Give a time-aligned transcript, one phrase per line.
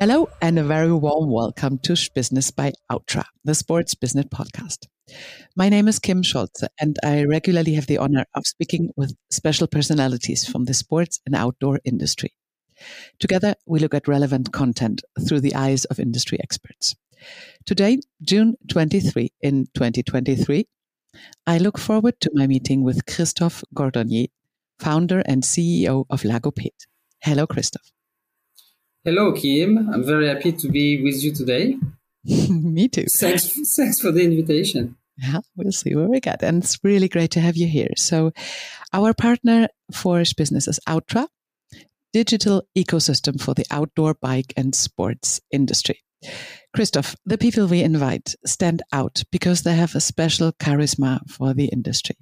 [0.00, 4.86] Hello, and a very warm welcome to Business by Outtra, the sports business podcast.
[5.56, 9.66] My name is Kim Scholze, and I regularly have the honor of speaking with special
[9.66, 12.32] personalities from the sports and outdoor industry.
[13.18, 16.94] Together, we look at relevant content through the eyes of industry experts.
[17.66, 20.64] Today, June 23 in 2023,
[21.44, 24.28] I look forward to my meeting with Christophe Cordonnier,
[24.78, 26.86] founder and CEO of Lagoped.
[27.20, 27.90] Hello, Christophe.
[29.08, 29.88] Hello, Kim.
[29.90, 31.78] I'm very happy to be with you today.
[32.50, 33.06] Me too.
[33.18, 34.98] Thanks, thanks for the invitation.
[35.16, 36.42] Yeah, we'll see where we get.
[36.42, 37.94] And it's really great to have you here.
[37.96, 38.32] So,
[38.92, 41.26] our partner for business is Outtra,
[42.12, 46.04] digital ecosystem for the outdoor bike and sports industry.
[46.74, 51.68] Christoph, the people we invite stand out because they have a special charisma for the
[51.68, 52.16] industry.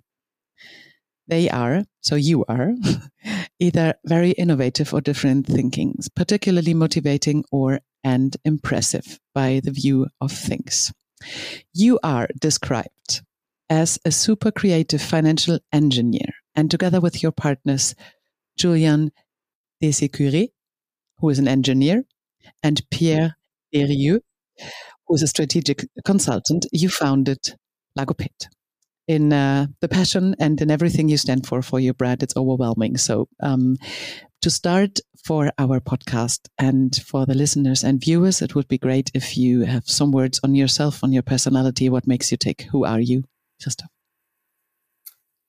[1.26, 2.74] They are, so you are,
[3.58, 10.30] either very innovative or different thinkings, particularly motivating or and impressive by the view of
[10.30, 10.92] things.
[11.72, 13.22] You are described
[13.68, 17.94] as a super creative financial engineer, and together with your partners,
[18.56, 19.10] Julien
[19.82, 20.48] Désécures,
[21.18, 22.04] who is an engineer,
[22.62, 23.36] and Pierre
[23.72, 24.20] Derieux,
[25.06, 27.38] who is a strategic consultant, you founded
[27.98, 28.48] Lagoped.
[29.08, 32.96] In uh, the passion and in everything you stand for for your brand, it's overwhelming.
[32.96, 33.76] So, um,
[34.42, 39.10] to start for our podcast and for the listeners and viewers, it would be great
[39.14, 42.62] if you have some words on yourself, on your personality, what makes you tick.
[42.72, 43.24] Who are you,
[43.62, 43.90] Christophe?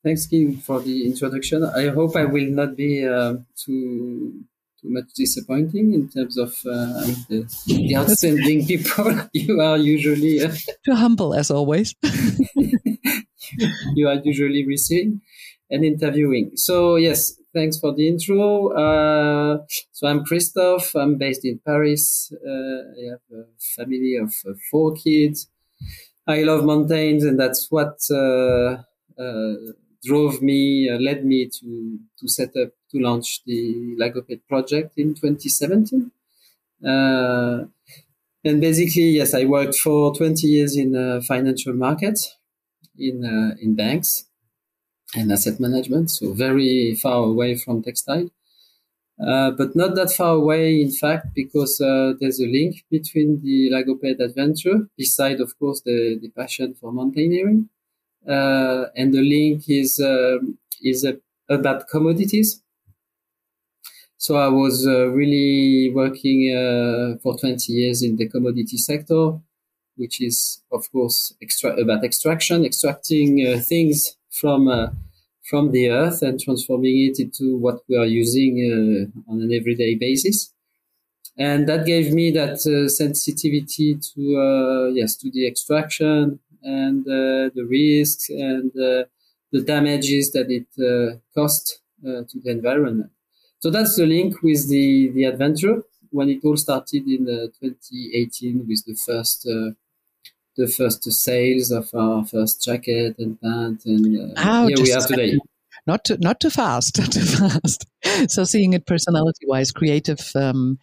[0.04, 1.64] Thanks, Kim, for the introduction.
[1.64, 4.46] I hope I will not be uh, too
[4.82, 10.54] too much disappointing in terms of uh, the, the, outstanding people you are usually uh,
[10.86, 11.96] too humble as always.
[13.96, 15.22] you are usually receiving
[15.70, 16.52] and interviewing.
[16.56, 18.70] So yes, thanks for the intro.
[18.74, 20.96] Uh, so I'm Christophe.
[20.96, 22.32] I'm based in Paris.
[22.34, 23.44] Uh, I have a
[23.76, 25.48] family of uh, four kids.
[26.28, 28.84] I love mountains, and that's what uh,
[29.18, 29.54] uh,
[30.04, 35.14] drove me, uh, led me to to set up to launch the Lagoped project in
[35.16, 36.12] 2017.
[38.44, 42.36] and basically, yes, I worked for 20 years in financial markets
[43.00, 44.26] in uh, in banks
[45.16, 48.30] and asset management, so very far away from textile.
[49.20, 53.70] Uh, but not that far away, in fact, because uh, there's a link between the
[53.72, 57.68] Lagoped adventure, beside, of course, the, the passion for mountaineering.
[58.28, 61.08] Uh, and the link is, um, is
[61.50, 62.62] about commodities.
[64.18, 69.40] So I was uh, really working uh, for 20 years in the commodity sector,
[69.98, 74.88] which is of course extra- about extraction, extracting uh, things from uh,
[75.50, 79.96] from the earth and transforming it into what we are using uh, on an everyday
[79.96, 80.54] basis.
[81.38, 87.50] And that gave me that uh, sensitivity to uh, yes to the extraction and uh,
[87.58, 90.68] the risks and the damages that it
[91.36, 93.10] cost to the environment.
[93.60, 97.26] So that's the link with the the adventure when it all started in
[97.60, 99.48] 2018 with the first
[100.58, 105.40] the first sales of our first jacket and pant, and uh, here we are today.
[105.86, 107.86] Not too, not too fast, not too fast.
[108.28, 110.80] so seeing it personality-wise, creative um,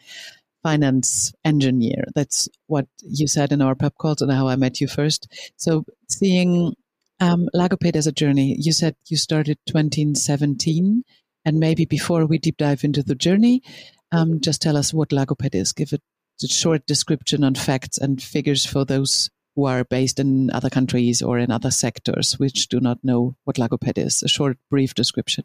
[0.62, 2.04] finance engineer.
[2.14, 5.28] That's what you said in our pub calls and how I met you first.
[5.56, 6.74] So seeing
[7.20, 11.02] um, Lagoped as a journey, you said you started 2017,
[11.44, 13.62] and maybe before we deep dive into the journey,
[14.10, 15.72] um, just tell us what Lagoped is.
[15.72, 16.02] Give it
[16.42, 21.22] a short description on facts and figures for those who are based in other countries
[21.22, 24.22] or in other sectors which do not know what Lagoped is?
[24.22, 25.44] A short, brief description.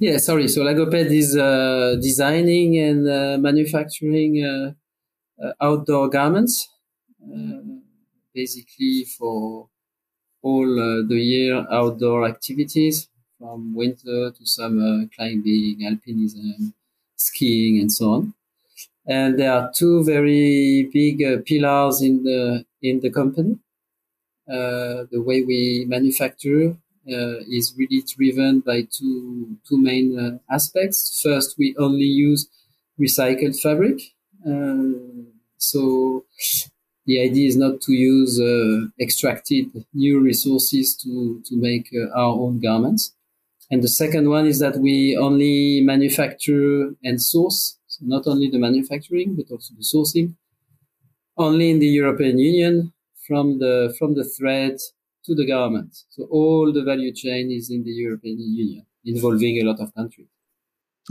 [0.00, 0.48] Yeah, sorry.
[0.48, 4.72] So Lagoped is uh, designing and uh, manufacturing uh,
[5.44, 6.68] uh outdoor garments,
[7.22, 7.60] uh,
[8.34, 9.68] basically for
[10.42, 16.72] all uh, the year outdoor activities, from winter to summer, climbing, alpinism,
[17.16, 18.34] skiing, and so on.
[19.06, 23.58] And there are two very big pillars in the in the company.
[24.50, 26.76] Uh, the way we manufacture
[27.10, 31.20] uh, is really driven by two two main uh, aspects.
[31.22, 32.48] First, we only use
[32.98, 34.00] recycled fabric,
[35.58, 36.24] so
[37.06, 42.34] the idea is not to use uh, extracted new resources to, to make uh, our
[42.38, 43.14] own garments.
[43.70, 48.58] And the second one is that we only manufacture and source, so not only the
[48.58, 50.34] manufacturing, but also the sourcing
[51.38, 52.92] only in the European Union
[53.26, 54.76] from the from the thread
[55.24, 55.96] to the garment.
[56.10, 60.28] So all the value chain is in the European Union, involving a lot of countries.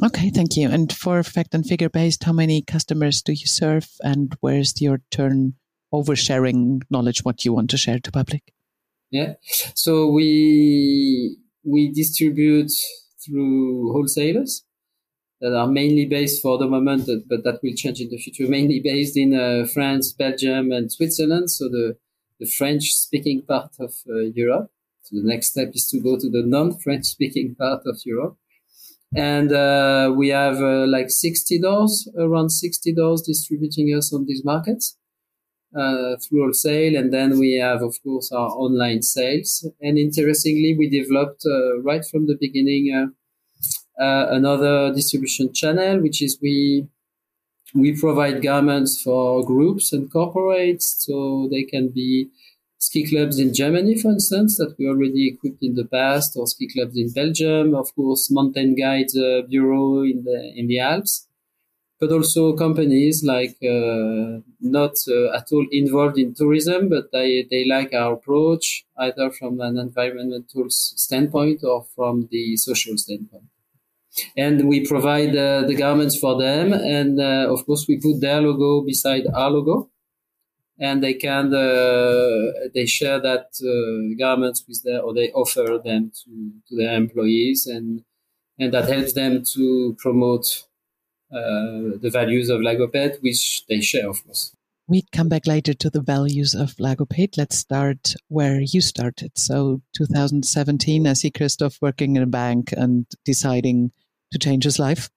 [0.03, 0.69] Okay, thank you.
[0.69, 5.01] And for fact and figure based, how many customers do you serve and where's your
[5.09, 5.53] turn
[5.91, 8.53] over sharing knowledge, what you want to share to public?
[9.09, 9.33] Yeah.
[9.73, 12.71] So we, we distribute
[13.25, 14.63] through wholesalers
[15.41, 18.79] that are mainly based for the moment, but that will change in the future, mainly
[18.83, 21.51] based in uh, France, Belgium, and Switzerland.
[21.51, 21.97] So the,
[22.39, 24.71] the French speaking part of uh, Europe.
[25.03, 28.37] So the next step is to go to the non French speaking part of Europe
[29.15, 34.43] and uh, we have uh, like 60 doors, around 60 doors distributing us on these
[34.43, 34.97] markets
[35.75, 36.95] uh, through wholesale.
[36.95, 39.67] And then we have, of course, our online sales.
[39.81, 43.11] And interestingly, we developed uh, right from the beginning
[43.99, 46.87] uh, another distribution channel, which is we
[47.75, 52.29] we provide garments for groups and corporates, so they can be
[52.77, 56.67] ski clubs in Germany, for instance, that we already equipped in the past, or ski
[56.67, 61.27] clubs in Belgium, of course, mountain guides uh, bureau in the in the Alps,
[61.99, 67.65] but also companies like uh, not uh, at all involved in tourism, but they they
[67.65, 73.49] like our approach either from an environmental standpoint or from the social standpoint.
[74.35, 78.41] And we provide uh, the garments for them, and uh, of course we put their
[78.41, 79.89] logo beside our logo
[80.79, 83.47] and they can uh, they share that
[84.19, 88.03] garments with their or they offer them to, to their employees and
[88.59, 90.63] and that helps them to promote
[91.31, 94.53] uh, the values of Lagoped, which they share, of course.
[94.87, 97.37] We come back later to the values of Lagoped.
[97.37, 99.37] Let's start where you started.
[99.37, 103.91] So, 2017, I see Christoph working in a bank and deciding
[104.31, 105.09] to change his life.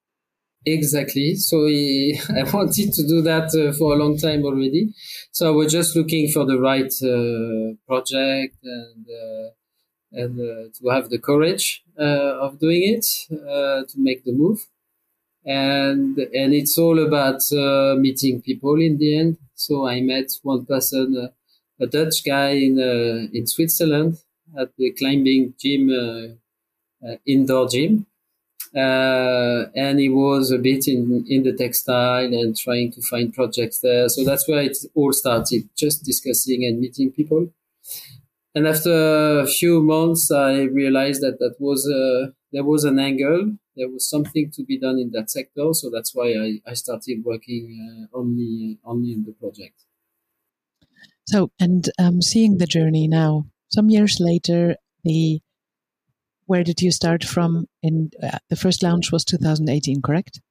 [0.65, 1.35] Exactly.
[1.35, 4.93] So he, I wanted to do that uh, for a long time already.
[5.31, 9.49] So I was just looking for the right uh, project and uh,
[10.13, 14.67] and uh, to have the courage uh, of doing it uh, to make the move.
[15.43, 17.41] And and it's all about
[17.99, 19.37] meeting people in the end.
[19.55, 21.29] So I met one person,
[21.79, 22.77] a Dutch guy in
[23.33, 24.17] in Switzerland
[24.55, 26.37] at the climbing gym,
[27.25, 28.05] indoor gym
[28.73, 34.07] and he was a bit in, in the textile and trying to find projects there.
[34.09, 37.49] So that's where it all started, just discussing and meeting people.
[38.53, 43.57] And after a few months, I realized that that was a, there was an angle.
[43.77, 45.73] There was something to be done in that sector.
[45.73, 49.85] So that's why I, I started working uh, only, only in the project.
[51.27, 54.75] So, and um, seeing the journey now, some years later,
[55.05, 55.39] the
[56.51, 57.65] where did you start from?
[57.81, 60.41] In uh, the first launch was 2018, correct?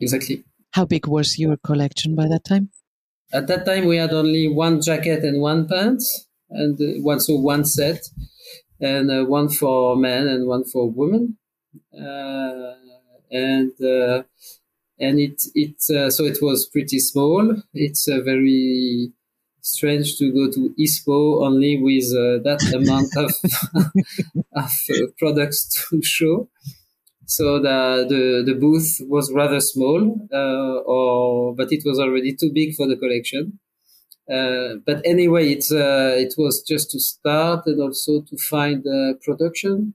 [0.00, 0.42] Exactly.
[0.72, 2.70] How big was your collection by that time?
[3.32, 7.36] At that time, we had only one jacket and one pants, and uh, one so
[7.36, 8.00] one set,
[8.80, 11.38] and uh, one for men and one for women,
[11.94, 12.74] uh,
[13.30, 14.24] and uh,
[14.98, 17.62] and it it uh, so it was pretty small.
[17.72, 19.12] It's a very
[19.72, 23.30] strange to go to ISPO only with uh, that amount of,
[24.54, 26.48] of uh, products to show.
[27.26, 32.50] So the, the, the booth was rather small, uh, or, but it was already too
[32.52, 33.58] big for the collection.
[34.30, 39.14] Uh, but anyway, it, uh, it was just to start and also to find uh,
[39.24, 39.94] production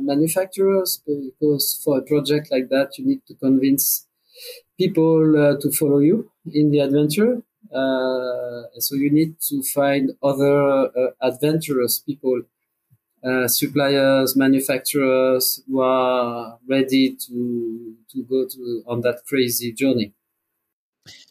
[0.00, 4.06] manufacturers because for a project like that, you need to convince
[4.78, 7.42] people to follow you in the adventure.
[7.72, 12.42] Uh, so you need to find other uh, adventurous people,
[13.24, 20.12] uh, suppliers, manufacturers who are ready to to go to on that crazy journey.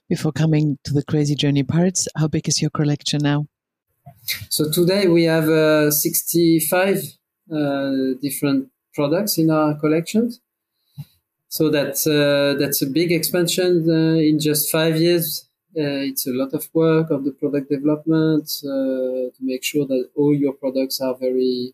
[0.10, 3.48] Before coming to the crazy journey parts, how big is your collection now?
[4.50, 7.04] So today we have uh, 65
[7.54, 10.42] uh, different products in our collections.
[11.50, 16.68] So that's uh, that's a big expansion in just five years it's a lot of
[16.74, 21.74] work of the product development uh, to make sure that all your products are very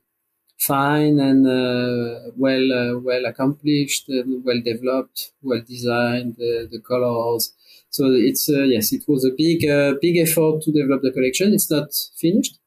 [0.60, 7.54] fine and uh, well well accomplished and well developed, well designed, the colors.
[7.90, 9.62] So it's yes, it was a big
[10.02, 11.54] big effort to develop the collection.
[11.54, 11.90] It's not
[12.20, 12.60] finished,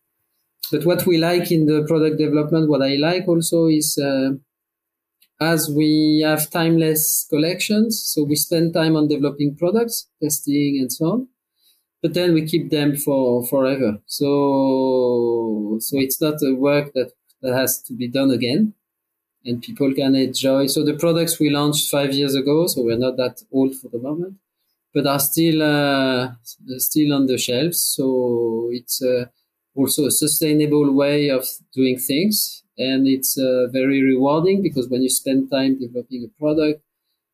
[0.71, 4.31] but what we like in the product development, what I like also is uh,
[5.41, 11.05] as we have timeless collections, so we spend time on developing products, testing and so
[11.07, 11.29] on,
[12.03, 13.99] but then we keep them for forever.
[14.07, 18.75] So, so it's not a work that, that has to be done again
[19.45, 20.67] and people can enjoy.
[20.67, 23.99] So the products we launched five years ago, so we're not that old for the
[23.99, 24.35] moment,
[24.93, 26.33] but are still, uh,
[26.77, 27.81] still on the shelves.
[27.81, 29.27] So it's uh,
[29.75, 35.11] also a sustainable way of doing things and it's uh, very rewarding because when you
[35.11, 36.83] spend time developing a product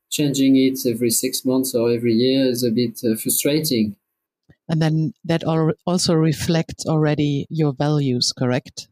[0.09, 3.95] changing it every six months or every year is a bit uh, frustrating.
[4.69, 5.43] And then that
[5.85, 8.87] also reflects already your values, correct?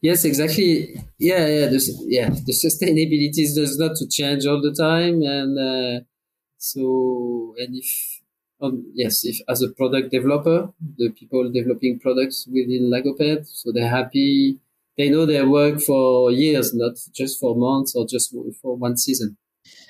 [0.00, 0.94] Yes, exactly.
[1.18, 2.28] Yeah, yeah, the, yeah.
[2.28, 6.04] The sustainability does not to change all the time, and uh,
[6.56, 8.20] so and if
[8.60, 13.88] um, yes, if as a product developer, the people developing products within Lagoped, so they're
[13.88, 14.58] happy.
[14.98, 19.38] They know their work for years, not just for months or just for one season.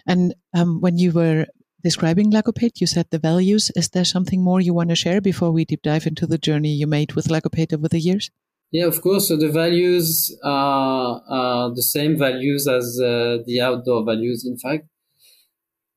[0.06, 1.46] And um, when you were
[1.82, 3.70] describing Lagoped, you said the values.
[3.74, 6.72] Is there something more you want to share before we deep dive into the journey
[6.74, 8.30] you made with Lagoped over the years?
[8.70, 9.28] Yeah, of course.
[9.28, 14.88] So the values are, are the same values as uh, the outdoor values, in fact.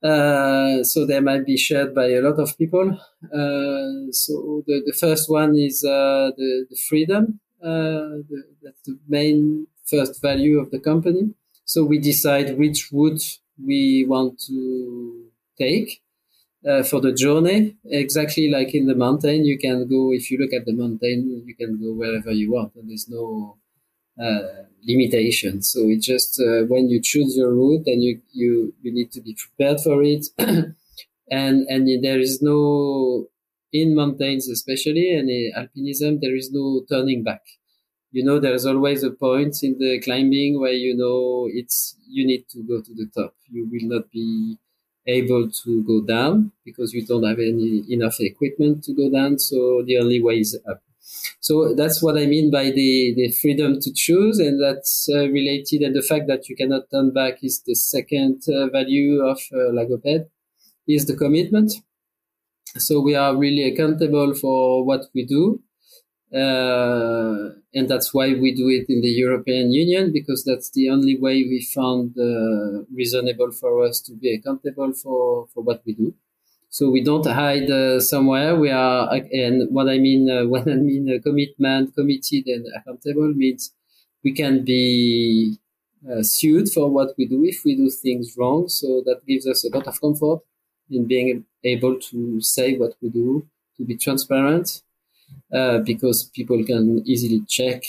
[0.01, 2.97] Uh, so they might be shared by a lot of people.
[3.25, 7.39] Uh, so the, the first one is uh, the, the freedom.
[7.61, 11.33] Uh, the, that's the main first value of the company.
[11.65, 15.25] So we decide which route we want to
[15.57, 16.01] take
[16.67, 17.77] uh, for the journey.
[17.85, 21.55] Exactly like in the mountain, you can go, if you look at the mountain, you
[21.55, 22.75] can go wherever you want.
[22.75, 23.57] And there's no
[24.21, 24.41] uh,
[24.87, 25.61] limitation.
[25.61, 29.21] So it's just uh, when you choose your route then you, you, you need to
[29.21, 30.27] be prepared for it.
[30.37, 30.75] and,
[31.67, 33.27] and there is no,
[33.71, 37.41] in mountains especially, and in alpinism, there is no turning back.
[38.11, 42.47] You know, there's always a point in the climbing where you know it's, you need
[42.49, 43.35] to go to the top.
[43.49, 44.57] You will not be
[45.07, 49.39] able to go down because you don't have any enough equipment to go down.
[49.39, 50.81] So the only way is up.
[51.39, 54.39] So that's what I mean by the, the freedom to choose.
[54.39, 55.81] And that's uh, related.
[55.81, 59.71] And the fact that you cannot turn back is the second uh, value of uh,
[59.71, 60.27] Lagoped
[60.87, 61.73] is the commitment.
[62.77, 65.61] So we are really accountable for what we do.
[66.33, 71.17] Uh, and that's why we do it in the European Union because that's the only
[71.17, 76.13] way we found uh, reasonable for us to be accountable for, for what we do.
[76.69, 78.55] So we don't hide uh, somewhere.
[78.55, 83.33] We are, and what I mean uh, when I mean uh, commitment, committed, and accountable
[83.33, 83.73] means
[84.23, 85.57] we can be
[86.09, 88.69] uh, sued for what we do if we do things wrong.
[88.69, 90.39] So that gives us a lot of comfort
[90.89, 94.81] in being able to say what we do, to be transparent,
[95.53, 97.83] uh, because people can easily check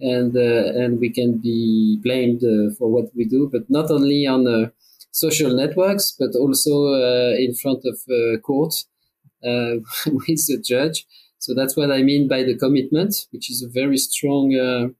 [0.00, 4.26] and uh, and we can be blamed uh, for what we do, but not only
[4.26, 4.70] on
[5.10, 6.94] social networks, but also
[7.34, 8.74] in front of court
[9.42, 11.06] with the judge.
[11.40, 14.94] So that's what I mean by the commitment, which is a very strong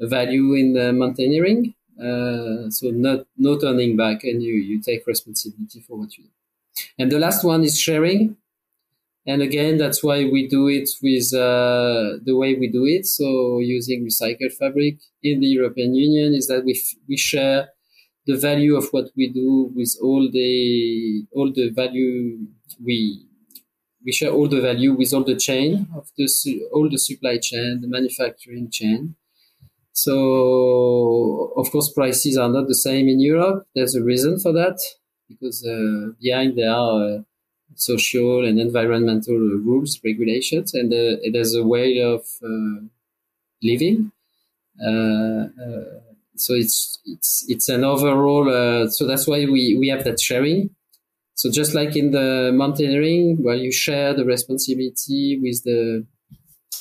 [0.00, 1.74] value in mountaineering.
[2.00, 6.30] Uh, so not no turning back, and you you take responsibility for what you do.
[6.98, 8.36] And the last one is sharing.
[9.28, 13.04] And again, that's why we do it with uh, the way we do it.
[13.04, 17.68] So using recycled fabric in the European Union is that we, f- we share
[18.26, 22.38] the value of what we do with all the, all the value
[22.82, 23.26] we,
[24.04, 26.26] we share all the value with all the chain of the,
[26.72, 29.14] all the supply chain, the manufacturing chain.
[29.92, 33.66] So of course, prices are not the same in Europe.
[33.74, 34.78] There's a reason for that
[35.28, 37.18] because uh, behind there are uh,
[37.76, 42.80] social and environmental rules, regulations, and uh, there's a way of uh,
[43.62, 44.12] living.
[44.80, 45.46] Uh,
[46.36, 48.88] so it's it's it's an overall.
[48.90, 50.70] so that's why we we have that sharing.
[51.36, 56.06] So just like in the mountaineering, where you share the responsibility with the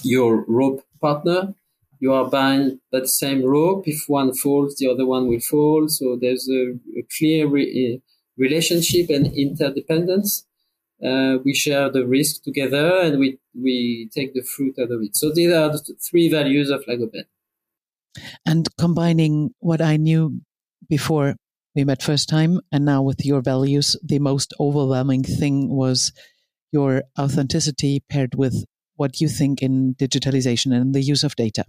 [0.04, 1.56] your rope partner,
[2.00, 3.88] you are buying that same rope.
[3.88, 5.90] If one falls, the other one will fall.
[5.90, 8.02] So there's a, a clear re-
[8.38, 10.47] relationship and interdependence
[11.04, 15.16] uh, we share the risk together and we, we take the fruit out of it.
[15.16, 17.26] So these are the three values of Lagoped.
[18.46, 20.42] And combining what I knew
[20.90, 21.36] before
[21.76, 26.12] we met first time and now with your values, the most overwhelming thing was
[26.72, 31.66] your authenticity paired with what you think in digitalization and the use of data.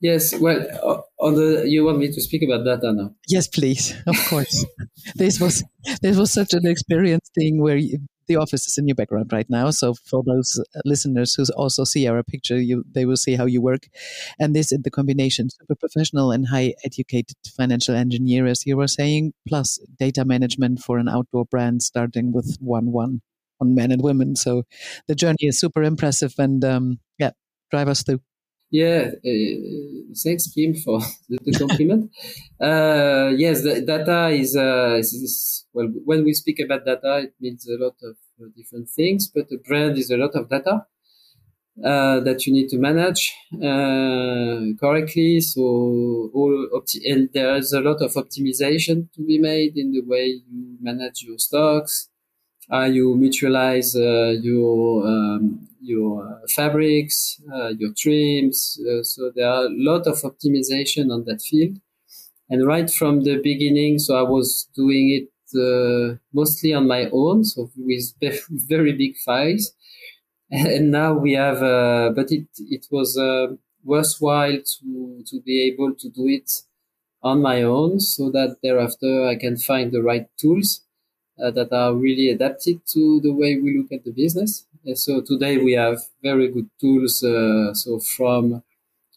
[0.00, 3.14] Yes, well, on the you want me to speak about data now?
[3.28, 3.94] Yes, please.
[4.06, 4.64] Of course.
[5.14, 5.64] this was
[6.02, 9.48] this was such an experience thing where you, the office is in your background right
[9.48, 9.70] now.
[9.70, 13.60] So for those listeners who also see our picture, you they will see how you
[13.60, 13.88] work,
[14.38, 18.88] and this is the combination super professional and high educated financial engineer, as you were
[18.88, 23.22] saying, plus data management for an outdoor brand, starting with one one
[23.60, 24.36] on men and women.
[24.36, 24.64] So
[25.08, 27.30] the journey is super impressive, and um, yeah,
[27.70, 28.20] drive us through.
[28.80, 32.10] Yeah, uh, thanks, Kim, for the, the compliment.
[32.60, 35.86] uh, yes, the data is, uh, is, is, well.
[36.04, 39.58] When we speak about data, it means a lot of uh, different things, but a
[39.58, 40.86] brand is a lot of data.
[41.84, 45.40] uh, that you need to manage uh, correctly.
[45.40, 45.60] So
[46.32, 50.40] all opti- and there is a lot of optimization to be made in the way
[50.48, 52.08] you manage your stocks.
[52.72, 58.80] Uh, you mutualize uh, your um, your uh, fabrics, uh, your trims.
[59.02, 61.78] so there are a lot of optimization on that field.
[62.48, 65.28] And right from the beginning, so I was doing it
[66.32, 68.12] mostly on my own, so with
[68.50, 69.72] very big files
[70.50, 73.48] and now we have uh, but it it was uh,
[73.84, 76.50] worthwhile to to be able to do it
[77.22, 80.82] on my own so that thereafter I can find the right tools
[81.42, 84.66] uh, that are really adapted to the way we look at the business.
[84.84, 87.22] And so today we have very good tools.
[87.22, 88.62] Uh, so from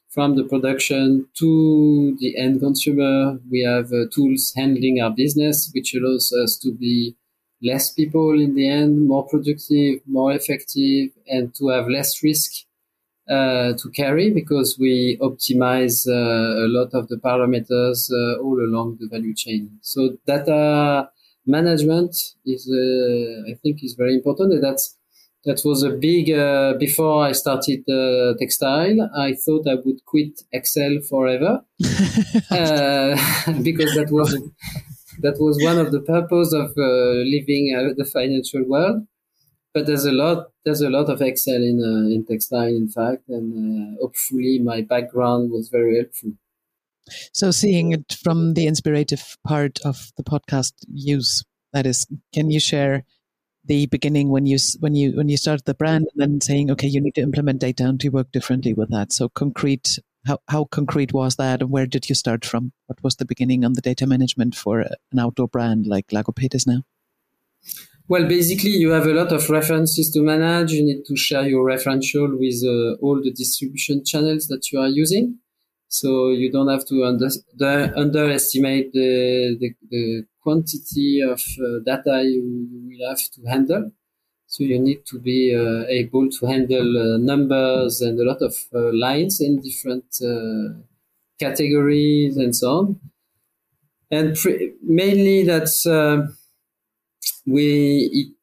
[0.10, 5.94] from the production to the end consumer, we have uh, tools handling our business, which
[5.94, 7.16] allows us to be
[7.62, 12.52] less people in the end, more productive, more effective, and to have less risk
[13.30, 18.98] uh, to carry because we optimize uh, a lot of the parameters uh, all along
[19.00, 19.78] the value chain.
[19.82, 21.10] So data
[21.48, 24.96] management is, uh, I think, is very important, and that's
[25.46, 29.10] that was a big uh, before I started uh, textile.
[29.16, 31.96] I thought I would quit Excel forever because
[33.96, 34.38] that was
[35.20, 39.08] that was one of the purpose of uh, living uh, the financial world.
[39.74, 43.30] But there's a lot, there's a lot of Excel in uh, in textile, in fact,
[43.30, 46.32] and hopefully my background was very helpful.
[47.34, 52.60] So, seeing it from the inspirative part of the podcast use, that is, can you
[52.60, 53.04] share
[53.66, 56.88] the beginning when you when you when you started the brand, and then saying, okay,
[56.88, 59.12] you need to implement data and to work differently with that.
[59.12, 62.74] So, concrete how, how concrete was that and where did you start from?
[62.88, 66.68] What was the beginning on the data management for an outdoor brand like Lagoped is
[66.68, 66.84] now?
[68.10, 70.72] Well, basically, you have a lot of references to manage.
[70.72, 74.88] You need to share your referential with uh, all the distribution channels that you are
[74.88, 75.40] using.
[75.90, 82.24] So you don't have to under, the, underestimate the, the, the, quantity of uh, data
[82.24, 83.92] you will have to handle.
[84.46, 88.56] So you need to be uh, able to handle uh, numbers and a lot of
[88.94, 90.06] lines in different
[91.38, 93.00] categories and so on.
[94.10, 96.28] And pre- mainly that's uh,
[97.46, 98.34] we it,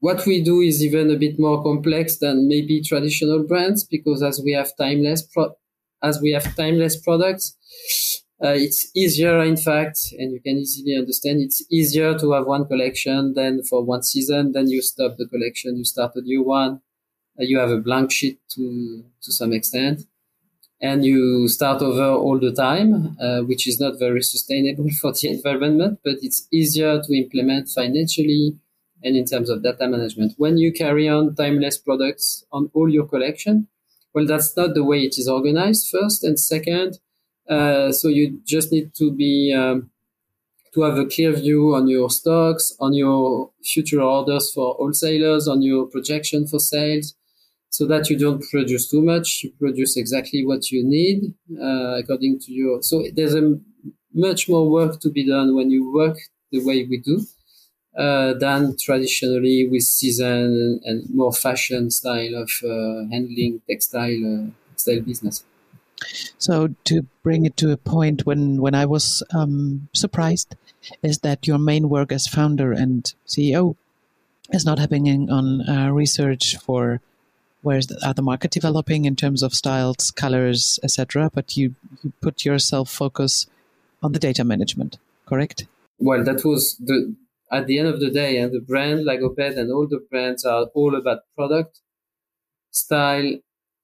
[0.00, 4.40] what we do is even a bit more complex than maybe traditional brands because as
[4.42, 5.56] we have timeless pro-
[6.02, 7.56] as we have timeless products,
[8.42, 12.66] uh, it's easier, in fact, and you can easily understand it's easier to have one
[12.66, 14.52] collection than for one season.
[14.52, 16.80] Then you stop the collection, you start a new one.
[17.38, 20.02] Uh, you have a blank sheet to, to some extent
[20.80, 25.28] and you start over all the time, uh, which is not very sustainable for the
[25.28, 28.56] environment, but it's easier to implement financially
[29.02, 30.32] and in terms of data management.
[30.38, 33.68] When you carry on timeless products on all your collection,
[34.18, 36.24] well, that's not the way it is organized first.
[36.24, 36.98] And second,
[37.48, 39.90] uh, so you just need to be um,
[40.74, 45.62] to have a clear view on your stocks, on your future orders for wholesalers, on
[45.62, 47.14] your projection for sales,
[47.70, 49.44] so that you don't produce too much.
[49.44, 52.82] You produce exactly what you need uh, according to your.
[52.82, 53.60] So there's a
[54.12, 56.18] much more work to be done when you work
[56.50, 57.24] the way we do.
[57.98, 65.00] Uh, than traditionally with season and more fashion style of uh, handling textile uh, textile
[65.00, 65.42] business.
[66.38, 70.54] So to bring it to a point when when I was um, surprised
[71.02, 73.74] is that your main work as founder and CEO
[74.52, 77.00] is not happening on uh, research for
[77.62, 81.32] where are the market developing in terms of styles, colors, etc.
[81.34, 83.48] But you, you put yourself focus
[84.04, 85.66] on the data management, correct?
[85.98, 87.16] Well, that was the
[87.50, 90.66] at the end of the day, and the brand Lagoped and all the brands are
[90.74, 91.80] all about product,
[92.70, 93.34] style,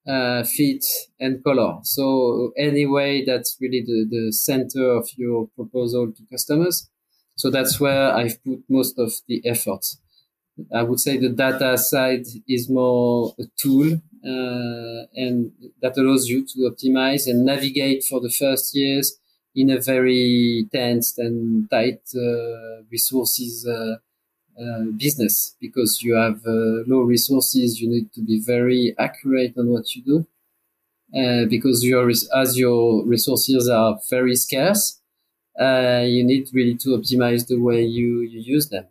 [0.06, 0.84] uh, fit
[1.18, 1.78] and color.
[1.82, 6.90] So anyway, that's really the, the center of your proposal to customers.
[7.36, 9.84] So that's where I've put most of the effort.
[10.72, 15.50] I would say the data side is more a tool, uh, and
[15.82, 19.18] that allows you to optimize and navigate for the first years
[19.54, 23.96] in a very tense and tight uh, resources uh,
[24.60, 27.80] uh, business because you have low resources.
[27.80, 30.26] You need to be very accurate on what you do.
[31.14, 35.00] Uh, because your as your resources are very scarce,
[35.60, 38.86] uh, you need really to optimize the way you, you use them.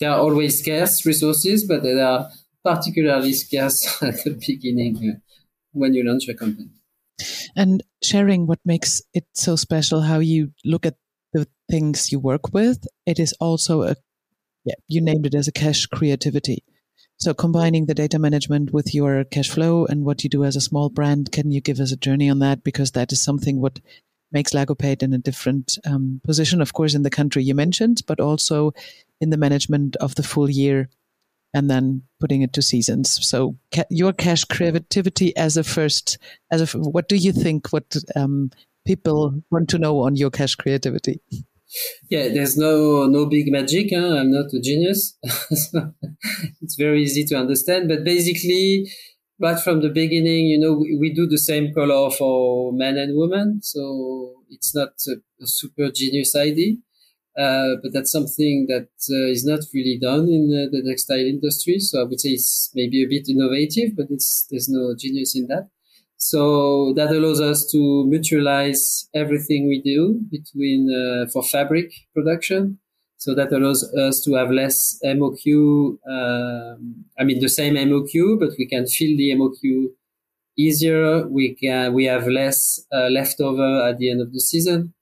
[0.00, 2.30] They are always scarce resources, but they are
[2.64, 5.18] particularly scarce at the beginning uh,
[5.72, 6.70] when you launch a company.
[7.56, 10.96] And sharing what makes it so special, how you look at
[11.32, 13.96] the things you work with, it is also a
[14.64, 16.64] yeah, you named it as a cash creativity.
[17.18, 20.60] So combining the data management with your cash flow and what you do as a
[20.60, 22.64] small brand, can you give us a journey on that?
[22.64, 23.80] Because that is something what
[24.32, 28.20] makes Lagoped in a different um, position, of course, in the country you mentioned, but
[28.20, 28.72] also
[29.20, 30.88] in the management of the full year
[31.54, 33.18] and then putting it to seasons.
[33.26, 36.18] So ca- your cash creativity as a first,
[36.50, 37.72] as a, what do you think?
[37.72, 38.50] What um,
[38.84, 41.20] people want to know on your cash creativity?
[42.10, 43.88] Yeah, there's no no big magic.
[43.92, 44.18] Huh?
[44.18, 45.16] I'm not a genius.
[46.60, 47.88] it's very easy to understand.
[47.88, 48.88] But basically,
[49.40, 53.16] right from the beginning, you know, we, we, do the same color for men and
[53.16, 53.60] women.
[53.62, 56.74] So it's not a, a super genius idea.
[57.36, 61.78] Uh, but that's something that uh, is not really done in uh, the textile industry.
[61.80, 65.48] So I would say it's maybe a bit innovative, but it's, there's no genius in
[65.48, 65.68] that.
[66.16, 72.78] So that allows us to mutualize everything we do between, uh, for fabric production.
[73.18, 75.98] So that allows us to have less MOQ.
[76.08, 79.88] Um, I mean, the same MOQ, but we can fill the MOQ
[80.56, 81.26] easier.
[81.28, 84.93] We can, we have less uh, leftover at the end of the season.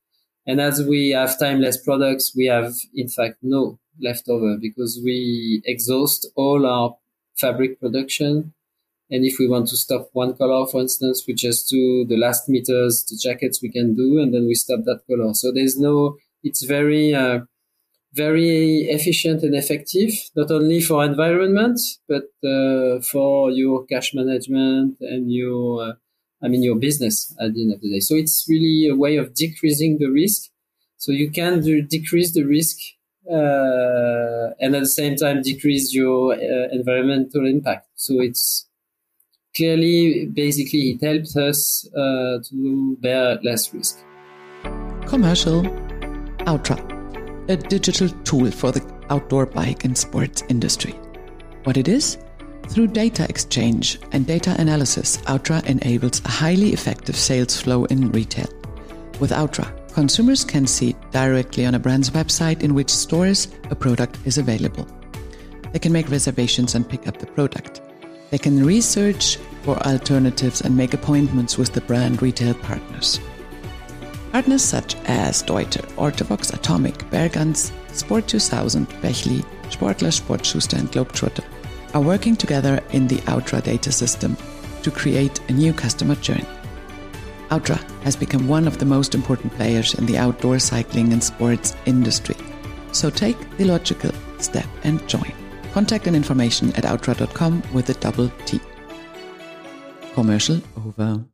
[0.47, 6.27] And as we have timeless products, we have in fact no leftover because we exhaust
[6.37, 6.97] all our
[7.37, 8.53] fabric production.
[9.11, 12.49] And if we want to stop one color, for instance, we just do the last
[12.49, 15.35] meters, the jackets we can do, and then we stop that color.
[15.35, 17.41] So there's no, it's very, uh,
[18.15, 21.79] very efficient and effective, not only for environment,
[22.09, 25.93] but uh, for your cash management and your uh,
[26.43, 28.01] I mean, your business at the end of the day.
[28.01, 30.51] So it's really a way of decreasing the risk.
[30.97, 32.77] So you can do, decrease the risk
[33.31, 37.89] uh, and at the same time decrease your uh, environmental impact.
[37.95, 38.67] So it's
[39.57, 43.99] clearly, basically, it helps us uh, to bear less risk.
[45.07, 45.63] Commercial
[46.47, 46.79] Outtra,
[47.49, 50.93] a digital tool for the outdoor bike and sports industry.
[51.65, 52.19] What it is?
[52.69, 58.49] Through data exchange and data analysis, Outtra enables a highly effective sales flow in retail.
[59.21, 64.19] With Outtra, consumers can see directly on a brand's website in which stores a product
[64.25, 64.87] is available.
[65.73, 67.83] They can make reservations and pick up the product.
[68.31, 73.21] They can research for alternatives and make appointments with the brand retail partners.
[74.33, 81.45] Partners such as Deuter, Ortovox, Atomic, Bergans, Sport 2000, Bächli, Sportler, Sportschuster and Globetrotter
[81.95, 84.37] are working together in the Outtra data system
[84.83, 86.47] to create a new customer journey.
[87.51, 91.77] Outtra has become one of the most important players in the outdoor cycling and sports
[91.87, 92.37] industry.
[92.93, 95.33] So take the logical step and join.
[95.73, 98.61] Contact and information at outtra.com with a double T.
[100.15, 101.25] Commercial over.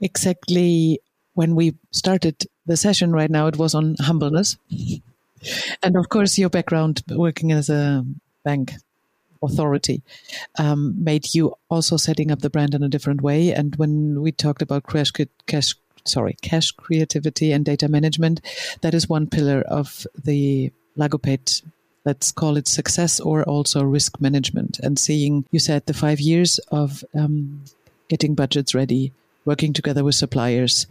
[0.00, 1.00] Exactly
[1.34, 4.56] when we started the session right now, it was on humbleness.
[5.82, 8.04] and of course, your background working as a
[8.44, 8.72] bank
[9.44, 10.02] authority
[10.58, 13.52] um, made you also setting up the brand in a different way.
[13.52, 15.12] And when we talked about cash,
[15.46, 18.40] cash sorry, cash creativity and data management,
[18.82, 21.62] that is one pillar of the Lagoped
[22.04, 26.58] let's call it success or also risk management and seeing you said the five years
[26.70, 27.64] of um,
[28.08, 29.12] getting budgets ready
[29.44, 30.86] working together with suppliers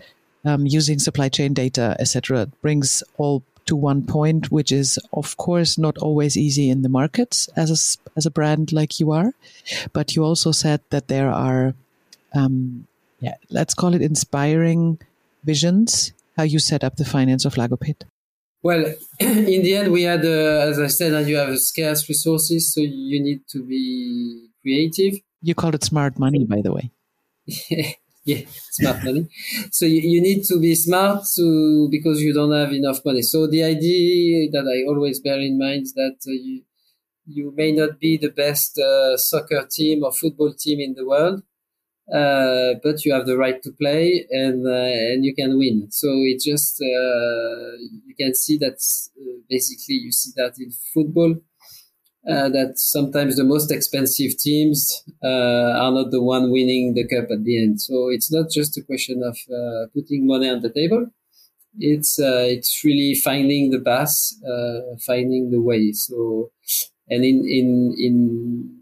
[0.45, 5.77] um, using supply chain data etc brings all to one point, which is of course
[5.77, 7.79] not always easy in the markets as a,
[8.17, 9.33] as a brand like you are.
[9.93, 11.73] But you also said that there are,
[12.33, 12.87] um,
[13.19, 14.99] yeah, let's call it inspiring
[15.43, 16.13] visions.
[16.37, 18.05] How you set up the finance of Lagoped.
[18.63, 22.73] Well, in the end, we had, uh, as I said, that you have scarce resources,
[22.73, 25.19] so you need to be creative.
[25.41, 26.91] You called it smart money, by the way.
[28.25, 29.27] yeah, smart money.
[29.71, 33.21] So you, you need to be smart to because you don't have enough money.
[33.21, 36.63] So the idea that I always bear in mind is that uh, you
[37.27, 41.43] you may not be the best uh, soccer team or football team in the world,
[42.13, 44.71] uh, but you have the right to play and uh,
[45.11, 45.87] and you can win.
[45.91, 48.77] So it just uh, you can see that
[49.19, 51.35] uh, basically you see that in football
[52.29, 57.29] uh, that sometimes the most expensive teams uh, are not the one winning the cup
[57.31, 57.81] at the end.
[57.81, 61.07] So it's not just a question of uh, putting money on the table.
[61.79, 64.13] It's uh, it's really finding the path,
[64.47, 65.91] uh, finding the way.
[65.91, 66.51] So,
[67.09, 68.79] and in in in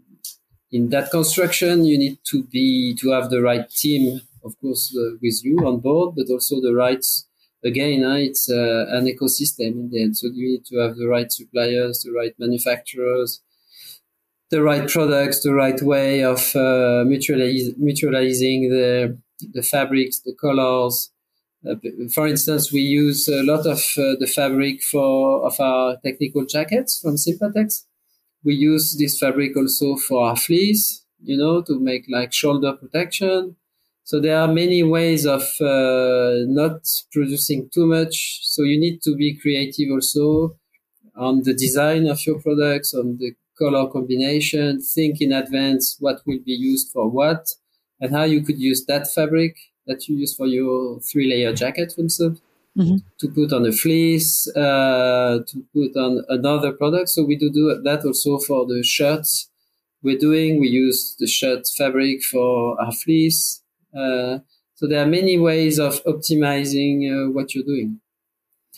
[0.70, 5.16] in that construction, you need to be to have the right team, of course, uh,
[5.22, 7.04] with you on board, but also the right
[7.64, 10.16] again, it's uh, an ecosystem in the end.
[10.16, 13.42] So you need to have the right suppliers, the right manufacturers,
[14.50, 19.18] the right products, the right way of uh, mutualizing the
[19.52, 21.10] the fabrics, the colors.
[21.68, 21.76] Uh,
[22.14, 27.00] for instance, we use a lot of uh, the fabric for of our technical jackets
[27.00, 27.86] from Sympatex.
[28.44, 33.56] We use this fabric also for our fleece, you know, to make like shoulder protection.
[34.04, 36.80] So there are many ways of uh, not
[37.12, 38.40] producing too much.
[38.42, 40.56] So you need to be creative also
[41.16, 46.40] on the design of your products, on the color combination, think in advance what will
[46.44, 47.46] be used for what,
[48.00, 51.92] and how you could use that fabric that you use for your three layer jacket,
[51.94, 52.40] for instance,
[52.76, 52.96] mm-hmm.
[53.18, 57.08] to put on a fleece, uh, to put on another product.
[57.10, 59.48] So we do, do that also for the shirts
[60.02, 60.60] we're doing.
[60.60, 63.61] We use the shirt fabric for our fleece.
[63.96, 64.38] Uh,
[64.74, 68.00] so there are many ways of optimizing uh, what you're doing.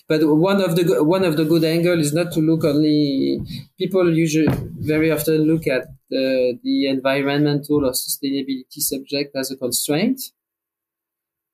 [0.06, 3.40] But one of the one of the good angle is not to look only.
[3.78, 4.48] People usually
[4.78, 10.20] very often look at the, the environmental or sustainability subject as a constraint,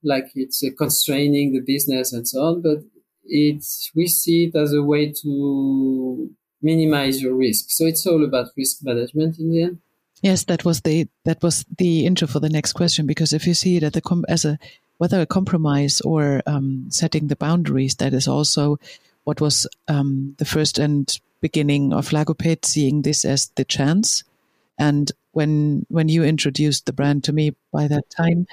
[0.03, 2.63] like it's uh, constraining the business and so on.
[2.63, 2.79] But
[3.25, 7.67] it's we see it as a way to minimize your risk.
[7.69, 9.79] So it's all about risk management in the end.
[10.23, 13.07] Yes, that was the that was the intro for the next question.
[13.07, 14.59] Because if you see it the com- as a
[14.99, 18.79] whether a compromise or um, setting the boundaries, that is also
[19.25, 24.25] what was um, the first and beginning of Lagoped, seeing this as the chance.
[24.79, 28.47] And when when you introduced the brand to me, by that time,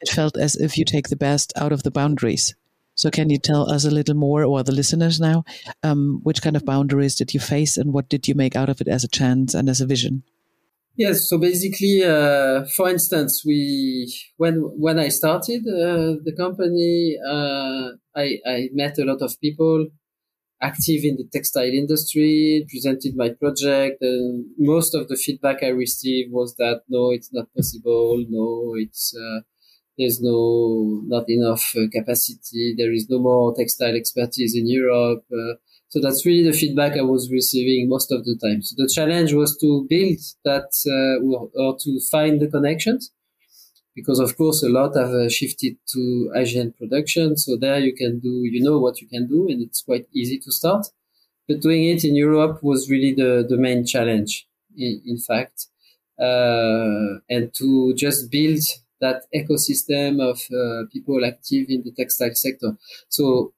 [0.00, 2.54] it felt as if you take the best out of the boundaries.
[2.96, 5.44] So, can you tell us a little more, or the listeners now,
[5.82, 8.80] um, which kind of boundaries did you face, and what did you make out of
[8.80, 10.22] it as a chance and as a vision?
[10.96, 11.28] Yes.
[11.28, 18.38] So basically, uh, for instance, we when when I started uh, the company, uh, I,
[18.46, 19.88] I met a lot of people
[20.62, 26.32] active in the textile industry, presented my project, and most of the feedback I received
[26.32, 28.24] was that no, it's not possible.
[28.28, 29.40] No, it's uh,
[29.98, 32.74] there's no not enough uh, capacity.
[32.78, 35.24] There is no more textile expertise in Europe.
[35.94, 38.62] So that's really the feedback I was receiving most of the time.
[38.62, 41.24] So the challenge was to build that uh,
[41.62, 43.12] or, to find the connections,
[43.94, 47.36] because of course a lot have uh, shifted to Asian production.
[47.36, 50.40] So there you can do, you know what you can do, and it's quite easy
[50.40, 50.84] to start.
[51.46, 55.68] But doing it in Europe was really the the main challenge, in, in fact,
[56.18, 58.64] uh, and to just build
[59.00, 62.76] that ecosystem of uh, people active in the textile sector.
[63.08, 63.52] So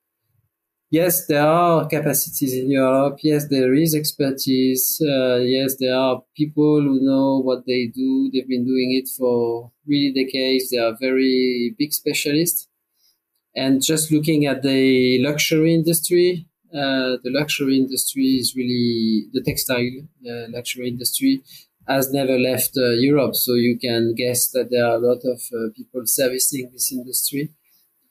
[0.90, 3.18] yes, there are capacities in Europe.
[3.22, 5.00] Yes, there is expertise.
[5.00, 8.30] Uh, yes, there are people who know what they do.
[8.32, 10.70] They've been doing it for really decades.
[10.70, 12.68] They are very big specialists.
[13.54, 20.02] And just looking at the luxury industry, uh, the luxury industry is really the textile
[20.28, 21.42] uh, luxury industry
[21.88, 23.34] has never left uh, Europe.
[23.34, 27.50] So you can guess that there are a lot of uh, people servicing this industry,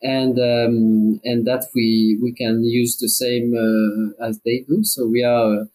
[0.06, 4.84] and um, and that we we can use the same uh, as they do.
[4.84, 5.68] So we are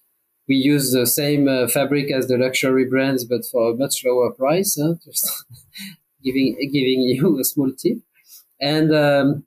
[0.49, 4.31] we use the same uh, fabric as the luxury brands, but for a much lower
[4.33, 4.79] price.
[4.81, 4.95] Huh?
[5.05, 5.45] Just
[6.23, 7.99] giving giving you a small tip,
[8.61, 8.95] and.
[8.95, 9.45] Um,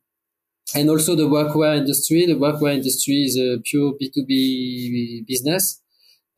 [0.76, 2.26] and also the workwear industry.
[2.26, 5.82] The workwear industry is a pure B2B business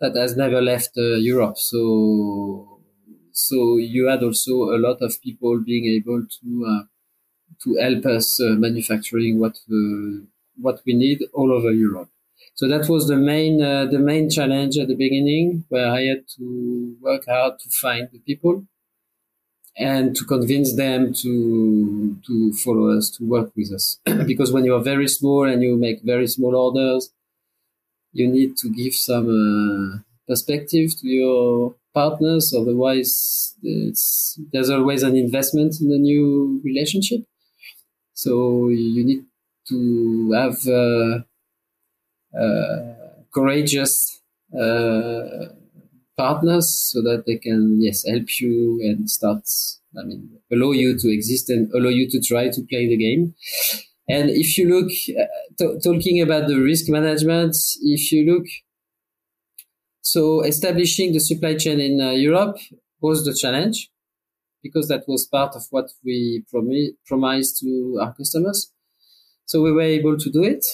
[0.01, 1.57] that has never left uh, Europe.
[1.57, 2.81] So,
[3.31, 6.83] so you had also a lot of people being able to uh,
[7.63, 9.57] to help us uh, manufacturing what
[10.57, 12.09] what we need all over Europe.
[12.53, 16.23] So that was the main uh, the main challenge at the beginning, where I had
[16.37, 18.65] to work hard to find the people
[19.77, 23.99] and to convince them to to follow us, to work with us.
[24.25, 27.11] because when you are very small and you make very small orders,
[28.13, 32.53] you need to give some uh, perspective to your partners.
[32.57, 37.21] Otherwise, there's always an investment in a new relationship.
[38.15, 39.25] So you need
[39.69, 41.19] to have uh,
[42.37, 42.93] uh,
[43.33, 44.21] courageous
[44.53, 45.47] uh,
[46.17, 49.43] partners so that they can, yes, help you and start,
[49.99, 53.33] I mean, allow you to exist and allow you to try to play the game.
[54.09, 58.45] And if you look, t- talking about the risk management, if you look,
[60.01, 62.57] so establishing the supply chain in uh, Europe
[63.01, 63.89] was the challenge
[64.65, 68.59] because that was part of what we prom- promised to our customers.
[69.45, 70.65] So we were able to do it,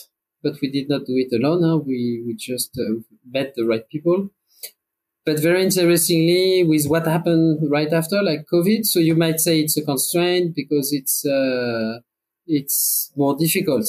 [0.41, 1.61] but we did not do it alone.
[1.61, 1.79] Huh?
[1.85, 3.01] We, we just uh,
[3.37, 4.29] met the right people.
[5.25, 9.77] But very interestingly, with what happened right after, like COVID, so you might say it's
[9.77, 11.99] a constraint because it's, uh,
[12.47, 13.87] it's more difficult.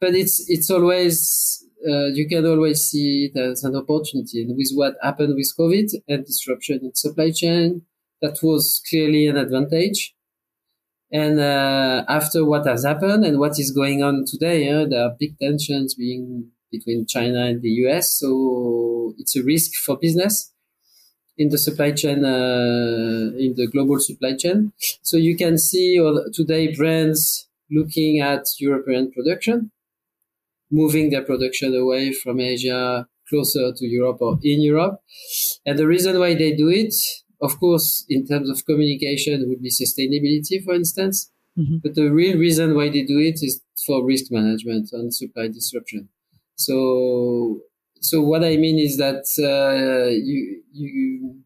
[0.00, 4.42] But it's it's always uh, you can always see it as an opportunity.
[4.42, 7.82] And with what happened with COVID and disruption in supply chain,
[8.24, 10.14] that was clearly an advantage.
[11.12, 15.16] And uh, after what has happened and what is going on today, uh, there are
[15.18, 18.18] big tensions being between China and the US.
[18.18, 20.52] So it's a risk for business
[21.36, 24.72] in the supply chain, uh, in the global supply chain.
[25.02, 25.88] So you can see
[26.32, 29.70] today brands looking at European production,
[30.70, 35.00] moving their production away from Asia closer to Europe or in Europe.
[35.66, 36.94] And the reason why they do it,
[37.40, 41.30] of course, in terms of communication would be sustainability, for instance.
[41.58, 41.76] Mm-hmm.
[41.82, 46.08] But the real reason why they do it is for risk management and supply disruption.
[46.56, 47.60] So,
[48.00, 51.36] so what I mean is that uh, you you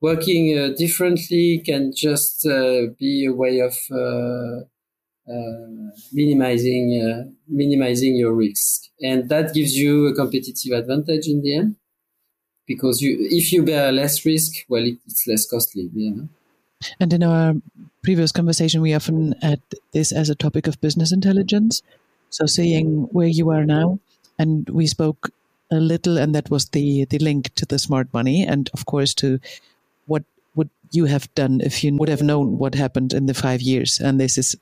[0.00, 4.64] working uh, differently can just uh, be a way of uh,
[5.30, 11.56] uh, minimizing uh, minimizing your risk, and that gives you a competitive advantage in the
[11.56, 11.76] end.
[12.68, 15.90] Because you, if you bear less risk, well, it, it's less costly.
[15.92, 16.28] Know?
[17.00, 17.54] And in our
[18.04, 19.60] previous conversation, we often had
[19.92, 21.82] this as a topic of business intelligence.
[22.30, 23.98] So, seeing where you are now,
[24.38, 25.30] and we spoke
[25.70, 29.14] a little, and that was the the link to the smart money, and of course
[29.14, 29.40] to
[30.06, 33.62] what would you have done if you would have known what happened in the five
[33.62, 33.98] years.
[33.98, 34.56] And this is,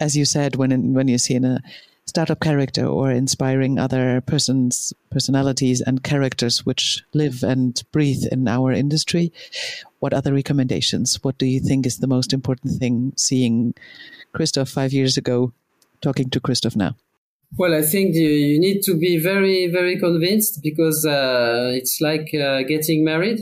[0.00, 1.60] as you said, when when you see in a
[2.10, 8.72] startup character or inspiring other persons personalities and characters which live and breathe in our
[8.72, 9.32] industry
[10.00, 11.22] what other recommendations?
[11.22, 13.74] What do you think is the most important thing seeing
[14.32, 15.52] Christophe five years ago
[16.00, 16.96] talking to Christophe now?
[17.58, 22.28] Well i think you, you need to be very very convinced because uh, it's like
[22.34, 23.40] uh, getting married.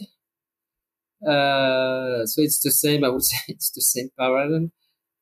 [1.22, 4.70] Uh, so it's the same i would say it's the same parallel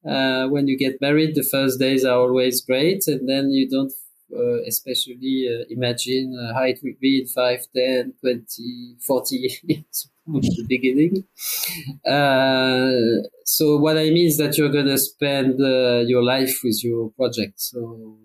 [0.08, 3.92] uh, when you get married, the first days are always great, and then you don't
[4.34, 10.08] uh, especially uh, imagine uh, how it will be in 5, 10, 20, 40 years
[10.24, 11.24] from the beginning.
[12.04, 16.82] Uh, so what I mean is that you're going to spend uh, your life with
[16.82, 17.60] your project.
[17.60, 18.18] So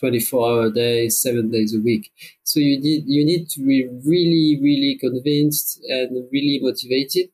[0.00, 2.10] 24 hour days, seven days a week.
[2.42, 7.30] So you need, you need to be really, really convinced and really motivated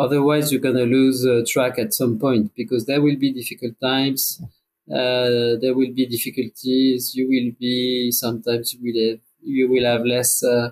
[0.00, 3.74] Otherwise, you're going to lose uh, track at some point because there will be difficult
[3.82, 4.42] times.
[4.90, 7.14] Uh, there will be difficulties.
[7.14, 10.70] You will be sometimes you will have, you will have less uh,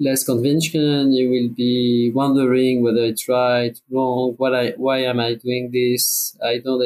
[0.00, 1.12] less convention.
[1.12, 4.34] You will be wondering whether it's right, wrong.
[4.38, 6.36] What I why am I doing this?
[6.44, 6.82] I don't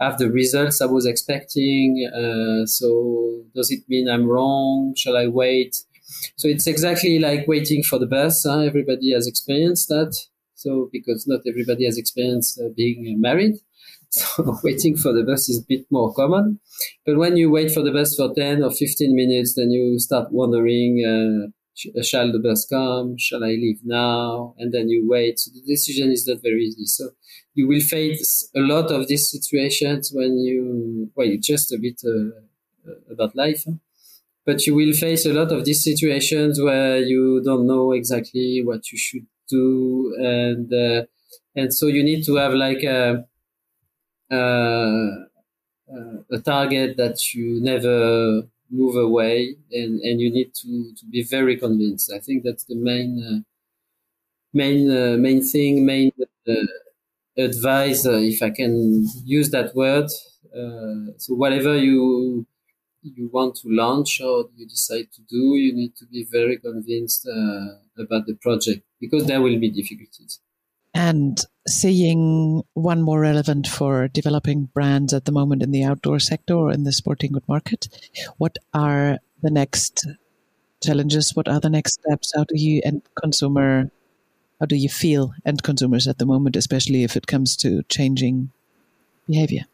[0.00, 2.10] have the results I was expecting.
[2.12, 4.94] Uh, so does it mean I'm wrong?
[4.96, 5.84] Shall I wait?
[6.34, 8.44] So it's exactly like waiting for the bus.
[8.44, 8.58] Huh?
[8.58, 10.12] Everybody has experienced that.
[10.62, 13.56] So because not everybody has experience uh, being married.
[14.14, 16.60] So waiting for the bus is a bit more common.
[17.06, 20.30] But when you wait for the bus for 10 or 15 minutes, then you start
[20.30, 23.16] wondering, uh, shall the bus come?
[23.16, 24.54] Shall I leave now?
[24.58, 25.38] And then you wait.
[25.38, 26.84] So the decision is not very easy.
[26.84, 27.10] So
[27.54, 32.92] you will face a lot of these situations when you, well, just a bit uh,
[33.10, 33.64] about life.
[33.66, 33.76] Huh?
[34.44, 38.90] But you will face a lot of these situations where you don't know exactly what
[38.90, 41.00] you should do and uh,
[41.56, 43.26] and so you need to have like a
[46.30, 51.56] a target that you never move away and, and you need to, to be very
[51.56, 52.12] convinced.
[52.12, 53.40] I think that's the main uh,
[54.52, 56.12] main uh, main thing, main
[56.48, 56.52] uh,
[57.36, 60.10] advice, if I can use that word.
[61.18, 62.46] So whatever you
[63.02, 67.26] you want to launch or you decide to do, you need to be very convinced
[67.26, 70.40] uh, about the project because there will be difficulties.
[70.94, 76.54] And seeing one more relevant for developing brands at the moment in the outdoor sector
[76.54, 77.88] or in the sporting good market,
[78.36, 80.06] what are the next
[80.82, 81.34] challenges?
[81.34, 82.32] What are the next steps?
[82.36, 83.90] How do you and consumer,
[84.60, 88.50] how do you feel end consumers at the moment, especially if it comes to changing
[89.26, 89.64] behavior?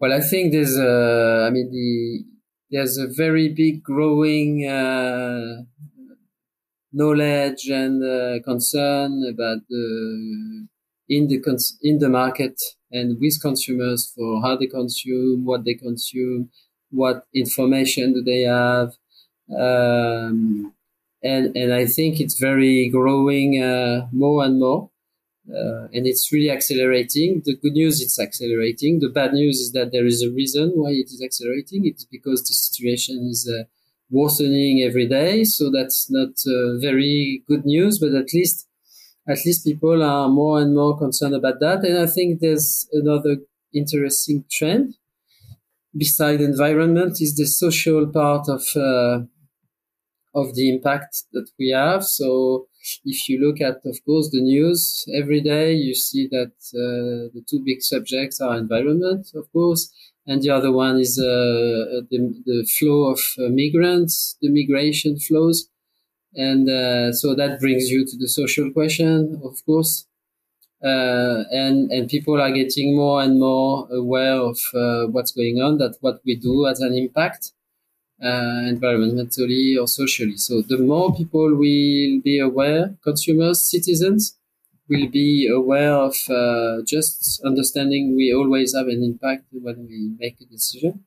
[0.00, 2.24] Well, I think there's I mean, the,
[2.70, 5.62] there's a very big growing uh,
[6.92, 10.66] knowledge and uh, concern about the
[11.08, 12.60] in the cons- in the market
[12.92, 16.50] and with consumers for how they consume, what they consume,
[16.90, 18.92] what information do they have,
[19.58, 20.72] um,
[21.22, 24.90] and and I think it's very growing uh, more and more.
[25.50, 27.42] Uh, and it's really accelerating.
[27.44, 29.00] The good news, it's accelerating.
[29.00, 31.86] The bad news is that there is a reason why it is accelerating.
[31.86, 33.64] It's because the situation is uh,
[34.10, 35.44] worsening every day.
[35.44, 38.68] So that's not uh, very good news, but at least,
[39.26, 41.82] at least people are more and more concerned about that.
[41.84, 43.38] And I think there's another
[43.72, 44.96] interesting trend
[45.96, 49.20] beside environment is the social part of, uh,
[50.34, 52.04] of the impact that we have.
[52.04, 52.68] So
[53.04, 54.80] if you look at, of course, the news
[55.20, 59.82] every day, you see that uh, the two big subjects are environment, of course,
[60.26, 65.68] and the other one is uh, the, the flow of uh, migrants, the migration flows.
[66.34, 70.06] And uh, so that brings you to the social question, of course.
[70.84, 75.78] Uh, and and people are getting more and more aware of uh, what's going on,
[75.78, 77.52] that what we do has an impact
[78.22, 80.36] environmentally or socially.
[80.36, 84.36] So the more people will be aware, consumers, citizens
[84.88, 90.40] will be aware of uh, just understanding we always have an impact when we make
[90.40, 91.04] a decision.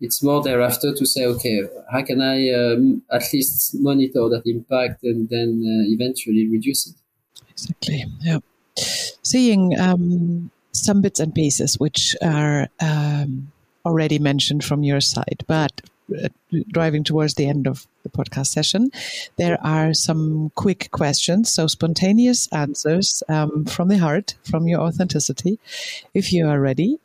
[0.00, 5.02] It's more thereafter to say, okay, how can I um, at least monitor that impact
[5.02, 6.96] and then uh, eventually reduce it?
[7.50, 8.04] Exactly.
[8.20, 8.38] Yeah
[9.22, 13.52] seeing um, some bits and pieces which are um,
[13.84, 15.88] already mentioned from your side, but uh,
[16.70, 18.90] driving towards the end of the podcast session,
[19.36, 25.58] there are some quick questions, so spontaneous answers um, from the heart, from your authenticity.
[26.14, 26.98] If you are ready,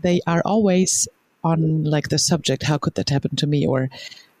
[0.00, 1.08] they are always
[1.42, 3.90] on like the subject, how could that happen to me, or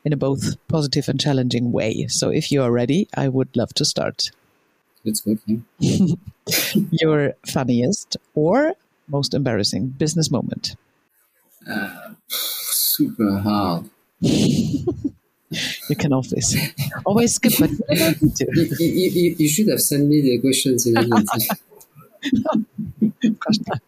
[0.04, 2.06] in a both positive and challenging way.
[2.08, 4.30] So if you are ready, I would love to start.
[5.04, 5.40] It's good.
[6.90, 8.74] Your funniest or
[9.08, 10.76] most embarrassing business moment?
[11.68, 13.90] Uh, super hard.
[15.88, 16.56] you can always
[17.04, 17.70] always skip it.
[18.56, 21.48] You, you, you, you, should have sent me the questions in advance.
[23.24, 23.82] of course not.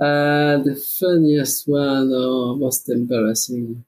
[0.00, 3.84] uh, the funniest one or most embarrassing.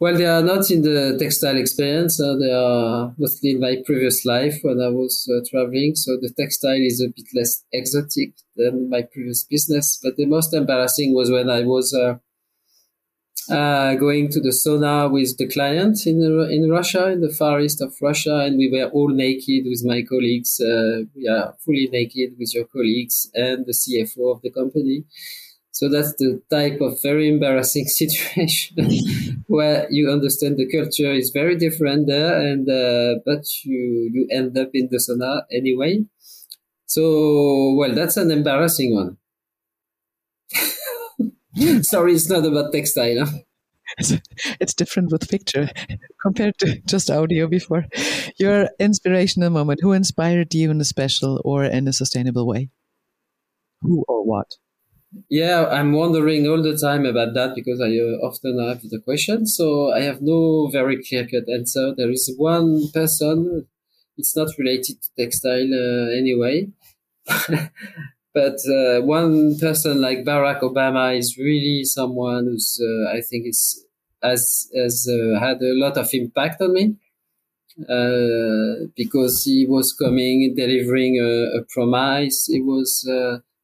[0.00, 2.20] Well, they are not in the textile experience.
[2.20, 5.94] Uh, they are mostly in my previous life when I was uh, traveling.
[5.94, 10.00] So the textile is a bit less exotic than my previous business.
[10.02, 12.16] But the most embarrassing was when I was uh,
[13.52, 16.18] uh going to the sauna with the client in
[16.50, 20.02] in Russia, in the far east of Russia, and we were all naked with my
[20.02, 20.60] colleagues.
[20.60, 25.04] Uh, we are fully naked with your colleagues and the CFO of the company
[25.74, 31.56] so that's the type of very embarrassing situation where you understand the culture is very
[31.56, 36.04] different there, and uh, but you you end up in the sauna anyway.
[36.86, 39.16] So well, that's an embarrassing one.
[41.82, 43.26] Sorry, it's not about textile.
[43.26, 43.38] Huh?
[44.60, 45.68] It's, different with picture
[46.22, 47.86] compared to just audio before.
[48.38, 49.80] Your inspirational moment.
[49.82, 52.70] Who inspired you in a special or in a sustainable way?
[53.82, 54.46] Who or what?
[55.28, 59.46] Yeah, I'm wondering all the time about that because I uh, often have the question.
[59.46, 61.94] So I have no very clear cut answer.
[61.96, 63.66] There is one person,
[64.16, 66.68] it's not related to textile uh, anyway.
[68.34, 73.84] but uh, one person like Barack Obama is really someone who's, uh, I think, is
[74.22, 76.96] has has uh, had a lot of impact on me.
[77.88, 82.46] Uh, because he was coming, delivering a, a promise.
[82.46, 83.04] He was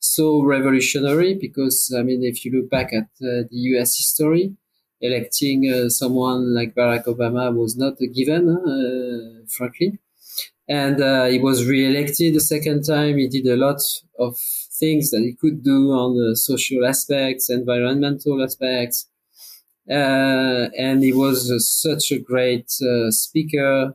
[0.00, 3.96] so revolutionary because I mean, if you look back at uh, the U.S.
[3.96, 4.54] history,
[5.00, 9.98] electing uh, someone like Barack Obama was not a given, uh, frankly.
[10.68, 13.18] And uh, he was re-elected the second time.
[13.18, 13.80] He did a lot
[14.18, 19.08] of things that he could do on the social aspects, environmental aspects.
[19.90, 21.50] Uh, and he was
[21.82, 23.94] such a great uh, speaker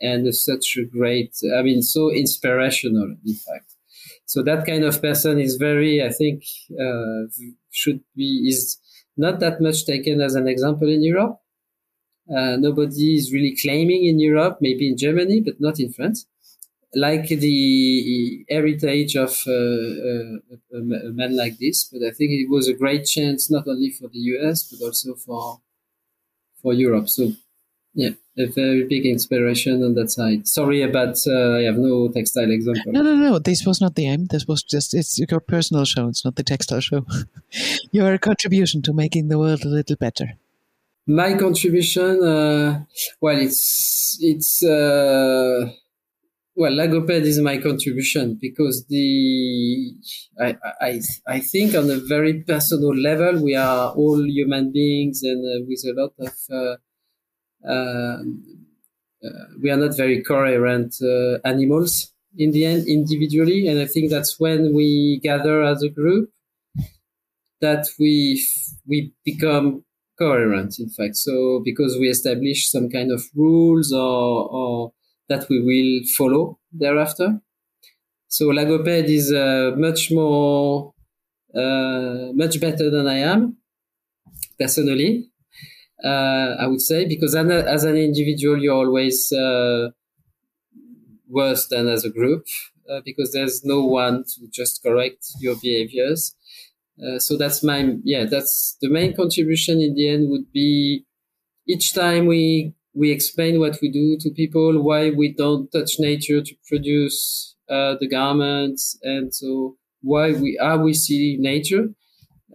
[0.00, 3.71] and such a great, I mean, so inspirational, in fact.
[4.26, 6.44] So that kind of person is very, I think,
[6.80, 7.24] uh,
[7.70, 8.78] should be is
[9.16, 11.38] not that much taken as an example in Europe.
[12.30, 16.26] Uh, nobody is really claiming in Europe, maybe in Germany, but not in France,
[16.94, 20.38] like the heritage of uh, uh,
[20.74, 21.84] a, a man like this.
[21.92, 25.14] But I think it was a great chance not only for the US but also
[25.14, 25.60] for
[26.60, 27.08] for Europe.
[27.08, 27.32] So
[27.94, 30.48] yeah, a very big inspiration on that side.
[30.48, 32.92] Sorry about uh, I have no textile example.
[32.92, 33.38] No, no, no.
[33.38, 34.26] This was not the aim.
[34.26, 36.08] This was just it's your personal show.
[36.08, 37.04] It's not the textile show.
[37.92, 40.32] your contribution to making the world a little better.
[41.06, 42.84] My contribution, uh,
[43.20, 45.70] well, it's it's uh,
[46.54, 49.94] well, Lagoped is my contribution because the
[50.40, 55.44] I, I I think on a very personal level we are all human beings and
[55.44, 56.76] uh, with a lot of uh,
[59.60, 63.68] we are not very coherent uh, animals in the end individually.
[63.68, 66.30] And I think that's when we gather as a group
[67.60, 68.44] that we,
[68.86, 69.84] we become
[70.18, 71.16] coherent, in fact.
[71.16, 74.92] So because we establish some kind of rules or, or
[75.28, 77.40] that we will follow thereafter.
[78.28, 80.94] So Lagoped is uh, much more,
[81.54, 83.56] uh, much better than I am
[84.58, 85.31] personally.
[86.04, 89.90] Uh, I would say because as an individual, you're always uh,
[91.28, 92.46] worse than as a group
[92.90, 96.34] uh, because there's no one to just correct your behaviors.
[97.02, 101.04] Uh, so that's my yeah that's the main contribution in the end would be
[101.68, 106.42] each time we we explain what we do to people why we don't touch nature
[106.42, 111.88] to produce uh, the garments and so why we are we see nature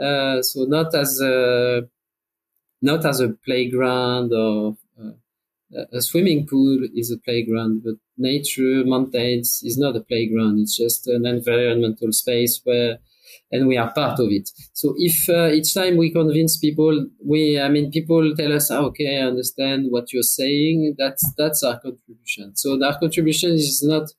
[0.01, 1.83] uh, so not as a
[2.81, 9.61] not as a playground or uh, a swimming pool is a playground but nature mountains
[9.63, 12.99] is not a playground it's just an environmental space where
[13.51, 14.49] and we are part of it.
[14.73, 18.85] So if uh, each time we convince people, we, I mean, people tell us, oh,
[18.87, 20.95] okay, I understand what you're saying.
[20.97, 22.55] That's, that's our contribution.
[22.55, 24.09] So our contribution is not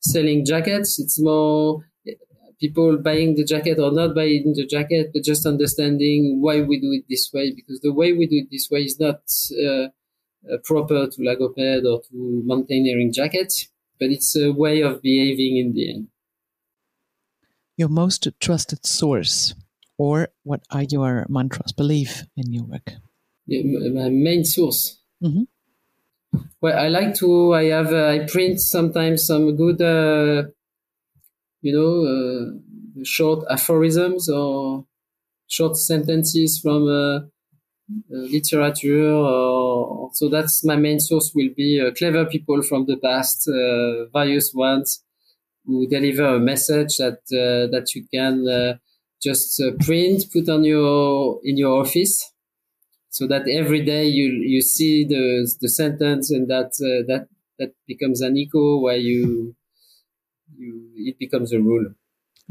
[0.00, 0.98] selling jackets.
[0.98, 1.84] It's more
[2.62, 6.92] people buying the jacket or not buying the jacket, but just understanding why we do
[6.92, 7.52] it this way.
[7.54, 9.20] Because the way we do it this way is not
[9.66, 9.88] uh,
[10.50, 13.68] uh, proper to Lagoped or to mountaineering jackets,
[14.00, 16.08] but it's a way of behaving in the end
[17.76, 19.54] your most trusted source,
[19.98, 22.92] or what are your mantras, belief in your work?
[23.46, 25.00] Yeah, my main source.
[25.22, 26.38] Mm-hmm.
[26.60, 27.54] Well, I like to.
[27.54, 27.92] I have.
[27.92, 30.48] Uh, I print sometimes some good, uh,
[31.62, 34.84] you know, uh, short aphorisms or
[35.48, 37.20] short sentences from uh, uh,
[38.08, 39.10] literature.
[39.10, 41.32] Or, so that's my main source.
[41.34, 43.48] Will be uh, clever people from the past,
[44.12, 45.02] various ones
[45.64, 48.76] who deliver a message that uh, that you can uh,
[49.22, 52.32] just uh, print, put on your in your office,
[53.10, 56.72] so that every day you you see the the sentence and that
[57.08, 59.54] that that becomes an echo where you
[60.56, 61.94] you it becomes a rule.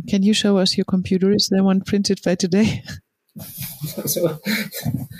[0.07, 1.31] Can you show us your computer?
[1.31, 2.83] Is there one printed by today?
[4.05, 4.39] so,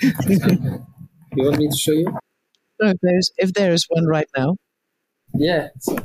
[0.02, 2.06] you want me to show you?
[2.80, 4.56] No, if there's if there is one right now.
[5.34, 5.68] Yeah.
[5.78, 5.96] So.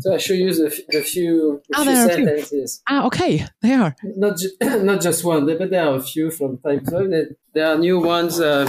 [0.00, 2.82] So I show you the, the few, the oh, few sentences.
[2.86, 2.96] Few.
[2.96, 6.58] Ah, okay, they are not ju- not just one, but there are a few from
[6.58, 7.36] time to time.
[7.54, 8.68] There are new ones uh,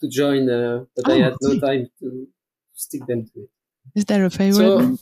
[0.00, 2.28] to join, uh, but oh, I had no time to
[2.74, 3.50] stick them to it.
[3.96, 4.54] Is there a favorite?
[4.54, 4.98] So,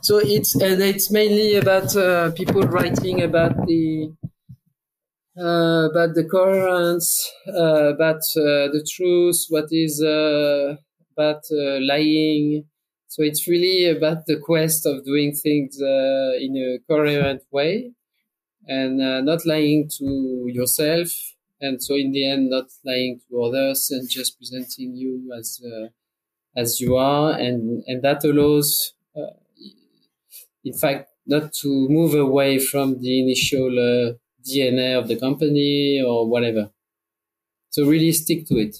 [0.00, 4.12] so it's it's mainly about uh, people writing about the
[5.36, 10.76] uh, about the coherence, uh, about uh, the truth, what is uh,
[11.14, 12.64] about uh, lying,
[13.08, 17.90] so it's really about the quest of doing things in a coherent way
[18.68, 21.08] and not lying to yourself.
[21.60, 25.60] And so in the end, not lying to others and just presenting you as,
[26.56, 27.32] as you are.
[27.32, 29.36] And, and that allows, uh,
[30.64, 34.14] in fact, not to move away from the initial uh,
[34.48, 36.70] DNA of the company or whatever.
[37.70, 38.76] So really stick to it.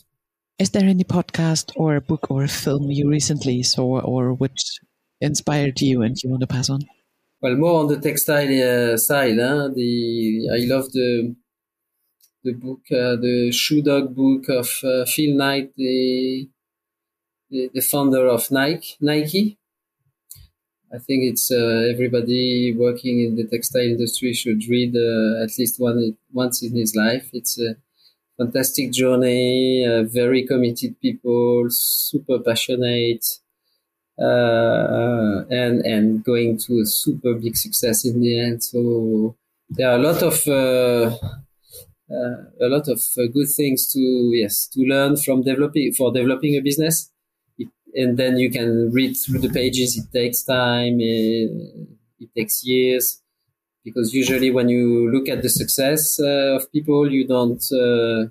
[0.59, 4.81] Is there any podcast or a book or a film you recently saw or which
[5.21, 6.81] inspired you and you want to pass on?
[7.43, 9.39] Well, more on the textile uh, side.
[9.39, 9.69] Huh?
[9.75, 11.37] The I love the
[12.47, 16.49] the book, uh, the Shoe Dog book of uh, Phil Knight, the,
[17.51, 18.97] the, founder of Nike.
[19.01, 19.59] Nike.
[20.93, 25.81] I think it's uh, everybody working in the textile industry should read uh, at least
[25.81, 27.29] one once in his life.
[27.33, 27.75] It's a
[28.39, 33.27] fantastic journey, uh, very committed people, super passionate,
[34.19, 38.63] uh, and and going to a super big success in the end.
[38.63, 39.37] So
[39.69, 41.17] there are a lot of uh,
[42.09, 43.01] uh a lot of
[43.35, 44.01] good things to
[44.33, 47.11] yes to learn from developing for developing a business.
[47.97, 49.97] And then you can read through the pages.
[49.97, 51.01] It takes time.
[51.01, 51.51] It,
[52.21, 53.23] it takes years
[53.87, 58.29] because usually when you look at the success uh, of people, you don't uh,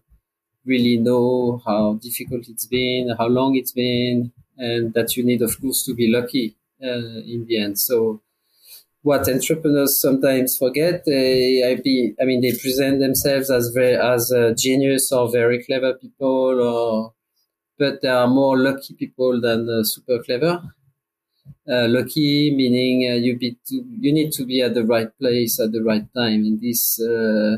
[0.65, 5.59] really know how difficult it's been, how long it's been, and that you need, of
[5.61, 7.79] course, to be lucky uh, in the end.
[7.79, 8.21] So,
[9.01, 14.31] what entrepreneurs sometimes forget, they, I, be, I mean, they present themselves as very, as
[14.31, 17.13] a genius or very clever people, or
[17.77, 20.61] but there are more lucky people than uh, super clever.
[21.67, 25.59] Uh, lucky meaning uh, you be to, you need to be at the right place
[25.59, 26.43] at the right time.
[26.43, 27.57] and this uh,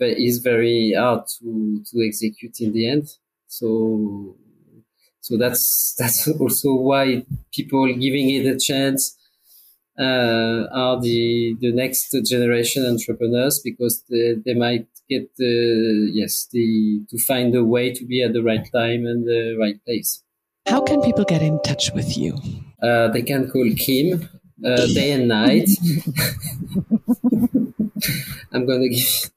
[0.00, 3.06] is very hard to to execute in the end.
[3.46, 4.36] So
[5.20, 9.16] so that's that's also why people giving it a chance
[9.98, 17.04] uh, are the the next generation entrepreneurs because they, they might get the yes the
[17.10, 20.22] to find a way to be at the right time and the right place.
[20.68, 22.36] How can people get in touch with you?
[22.82, 24.28] Uh, they can call Kim
[24.64, 25.68] uh, day and night.
[28.52, 29.30] I'm going to give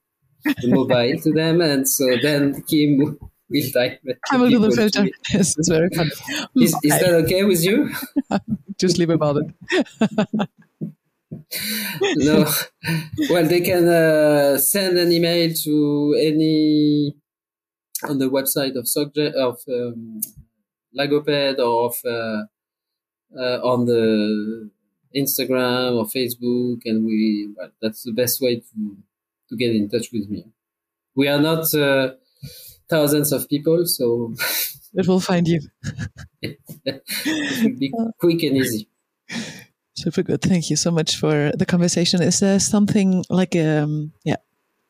[0.62, 3.18] the mobile to them, and so then Kim
[3.48, 4.00] will type.
[4.32, 5.08] I will do the filter.
[5.32, 6.10] Yes, it's very fun.
[6.56, 7.90] Is, is that okay with you?
[8.78, 10.48] Just leave about it.
[12.16, 12.46] no.
[13.28, 17.16] Well, they can uh, send an email to any
[18.08, 20.20] on the website of subject of um,
[20.96, 22.44] Lagoped or of uh,
[23.36, 24.70] uh, on the
[25.14, 28.96] Instagram or Facebook, and we well, that's the best way to
[29.48, 30.44] to get in touch with me.
[31.14, 32.14] We are not uh,
[32.88, 34.34] thousands of people, so
[34.94, 35.60] it will find you.
[36.42, 36.58] it
[37.62, 38.89] will be quick and easy.
[40.00, 40.40] Super good.
[40.40, 42.22] Thank you so much for the conversation.
[42.22, 44.40] Is there something like um yeah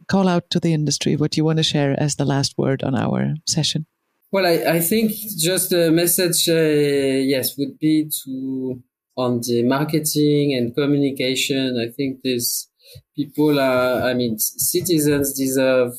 [0.06, 2.94] call out to the industry what you want to share as the last word on
[2.94, 3.86] our session?
[4.32, 8.80] Well, I, I think just the message, uh, yes, would be to
[9.16, 11.76] on the marketing and communication.
[11.76, 12.68] I think these
[13.16, 15.92] people are, I mean, citizens deserve.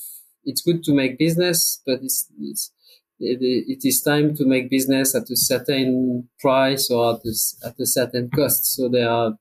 [0.45, 2.71] It's good to make business, but it's, it's
[3.21, 7.85] it is time to make business at a certain price or at a, at a
[7.85, 8.75] certain cost.
[8.75, 9.37] So there are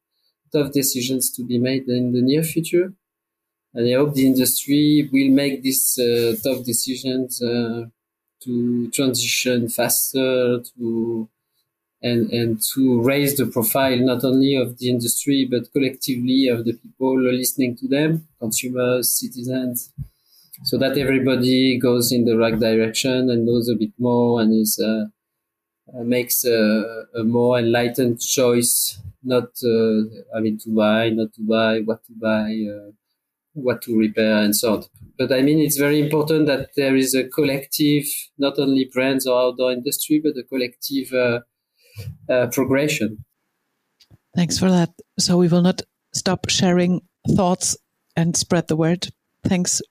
[0.53, 2.93] tough decisions to be made in the near future.
[3.72, 7.85] And I hope the industry will make these uh, tough decisions uh,
[8.43, 11.28] to transition faster to
[12.03, 16.72] and and to raise the profile not only of the industry but collectively of the
[16.72, 19.93] people listening to them, consumers, citizens,
[20.63, 24.79] so that everybody goes in the right direction and knows a bit more and is
[24.79, 25.07] uh,
[25.97, 29.01] uh, makes a, a, more enlightened choice.
[29.23, 30.03] Not uh,
[30.35, 32.91] I mean to buy, not to buy, what to buy, uh,
[33.55, 34.85] what to repair, and so on.
[35.19, 38.05] But I mean, it's very important that there is a collective,
[38.39, 41.41] not only brands or outdoor industry, but a collective uh,
[42.33, 43.25] uh, progression.
[44.37, 44.91] Thanks for that.
[45.19, 45.83] So we will not
[46.15, 47.03] stop sharing
[47.37, 47.77] thoughts
[48.17, 49.09] and spread the word.
[49.45, 49.83] Thanks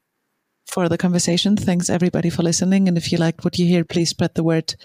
[0.70, 1.58] for the conversation.
[1.58, 2.88] Thanks everybody for listening.
[2.88, 4.76] And if you liked what you hear, please spread the word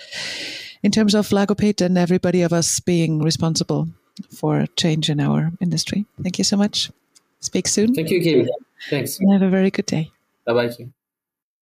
[0.82, 3.89] in terms of Lagoped and everybody of us being responsible
[4.30, 6.07] for change in our industry.
[6.22, 6.91] Thank you so much.
[7.41, 7.95] Speak soon.
[7.95, 8.49] Thank you, Kim.
[8.89, 9.18] Thanks.
[9.20, 10.11] And have a very good day.
[10.47, 10.95] Bye bye, Kim.